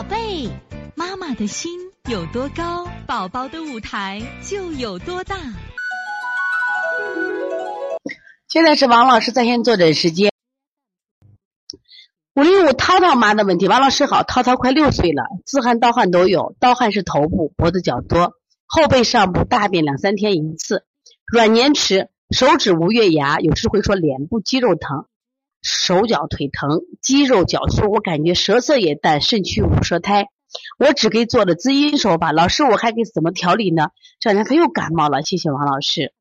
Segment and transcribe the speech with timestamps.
[0.00, 0.48] 宝贝，
[0.94, 5.36] 妈妈的心有多高，宝宝的舞台就有多大。
[8.48, 10.32] 现在是王老师在线坐诊时间。
[12.34, 18.32] 五零五涛涛妈的问题，王老师好，涛涛快六岁了，自汗、盗汗都有，盗汗是头部、脖子较多，
[18.64, 20.86] 后背上部大便两三天一次，
[21.30, 25.04] 软粘迟，手指无月牙，有时会说脸部肌肉疼。
[25.62, 30.28] 手脚腿疼，肌肉绞粗，我感觉舌色也淡，肾虚无舌苔。
[30.78, 33.90] 我只给做了滋阴手法，老师我还给怎么调理呢？
[34.18, 36.12] 这两天他又感冒了，谢谢王老师。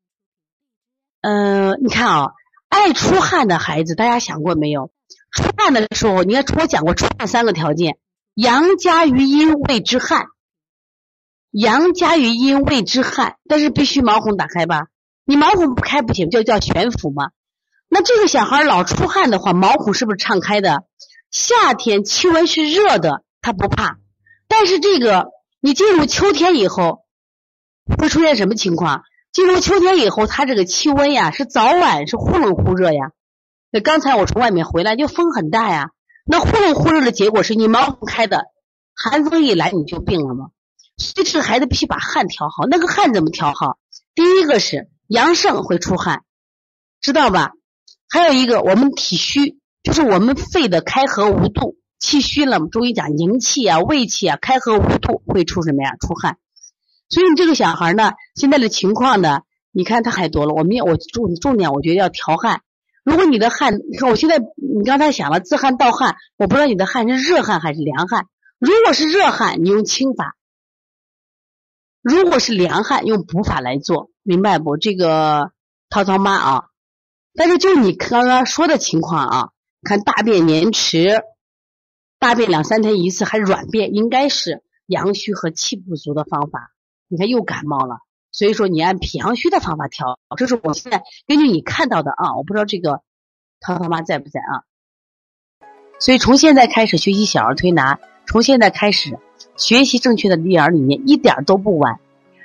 [1.22, 2.32] 嗯，你看啊，
[2.68, 4.92] 爱出汗的孩子，大家想过没有？
[5.32, 7.98] 出汗的时候，你看我讲过出汗三个条件：
[8.36, 10.28] 阳加于阴谓之汗，
[11.50, 14.88] 阳加于阴谓之汗，但是必须毛孔打开吧？
[15.26, 17.32] 你毛孔不开不行，就叫悬浮嘛。
[17.90, 20.84] 那这个小孩老出汗的话，毛孔是不是敞开的？
[21.32, 23.98] 夏天气温是热的，他不怕。
[24.48, 25.28] 但是这个
[25.60, 27.06] 你进入秋天以后，
[27.98, 29.04] 会出现什么情况？
[29.32, 33.12] 进入秋天以后，他这个气温呀是早晚是忽冷忽热呀。
[33.72, 35.90] 那刚才我从外面回来，就风很大呀。
[36.26, 38.46] 那忽冷忽热的结果是你毛孔开的，
[38.96, 40.48] 寒风一来你就病了吗？
[40.98, 42.66] 所以这个孩子必须把汗调好。
[42.68, 43.78] 那个汗怎么调好？
[44.14, 46.24] 第一个是阳盛会出汗，
[47.02, 47.54] 知道吧？
[48.10, 52.60] 还有一个，我们体虚，就是我们肺的开合无度，气虚了。
[52.60, 55.96] 中医讲营气啊、胃气啊，开合无度会出什么呀？
[56.00, 56.38] 出汗。
[57.08, 60.54] 所以你这个小孩呢，现在的情况呢，你看他还多了。
[60.56, 62.62] 我们要我重重点，我觉得要调汗。
[63.04, 68.26] 如果你的汗，你看我现在，你刚才想了自汗盗汗，我不知道你的汗是热汗还是凉汗。
[68.58, 70.34] 如果是热汗，你用清法；
[72.02, 74.78] 如果是凉汗，用补法来做，明白不？
[74.78, 75.52] 这个
[75.90, 76.69] 涛涛妈啊。
[77.40, 79.50] 但是就你刚刚说的情况啊，
[79.84, 81.24] 看大便延迟，
[82.20, 86.74] 大便两三天一次还软便，应该是阳虚和气不足的方法。
[87.08, 88.00] 你看又感冒了，
[88.34, 90.20] 所以说你按脾阳虚的方法调。
[90.36, 93.00] 这是我现在根据你看到的啊，我不知道这个
[93.62, 94.68] 涛涛妈在不在啊。
[95.98, 99.18] 所以从现在开始学习小儿推拿，从现在开始
[99.56, 102.02] 学习正确的育儿理念，一点都不晚。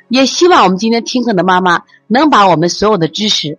[0.09, 3.59] 也希望我们今天听课的妈妈能把我们所有的知识。